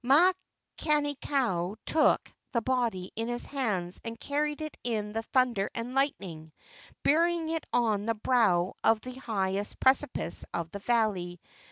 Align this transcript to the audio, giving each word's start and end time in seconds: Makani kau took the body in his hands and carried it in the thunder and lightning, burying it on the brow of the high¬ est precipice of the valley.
Makani 0.03 1.13
kau 1.21 1.75
took 1.85 2.33
the 2.53 2.61
body 2.63 3.11
in 3.15 3.27
his 3.27 3.45
hands 3.45 4.01
and 4.03 4.19
carried 4.19 4.59
it 4.59 4.75
in 4.83 5.13
the 5.13 5.21
thunder 5.21 5.69
and 5.75 5.93
lightning, 5.93 6.51
burying 7.03 7.49
it 7.49 7.67
on 7.71 8.07
the 8.07 8.15
brow 8.15 8.73
of 8.83 8.99
the 9.01 9.11
high¬ 9.13 9.59
est 9.59 9.79
precipice 9.79 10.43
of 10.55 10.71
the 10.71 10.79
valley. 10.79 11.39